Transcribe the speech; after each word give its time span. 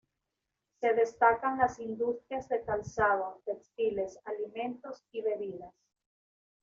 Se 0.79 0.93
destacan 0.95 1.59
las 1.59 1.77
industrias 1.79 2.49
de 2.49 2.63
calzado, 2.63 3.39
textiles, 3.45 4.17
alimentos 4.25 5.03
y 5.11 5.21
bebidas. 5.21 5.75